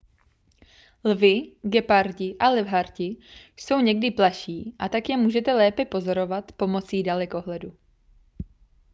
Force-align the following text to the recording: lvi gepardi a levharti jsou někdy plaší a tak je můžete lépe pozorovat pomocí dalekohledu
lvi 1.09 1.33
gepardi 1.73 2.35
a 2.39 2.49
levharti 2.49 3.17
jsou 3.57 3.79
někdy 3.79 4.11
plaší 4.11 4.75
a 4.79 4.89
tak 4.89 5.09
je 5.09 5.17
můžete 5.17 5.53
lépe 5.53 5.85
pozorovat 5.85 6.51
pomocí 6.51 7.03
dalekohledu 7.03 7.77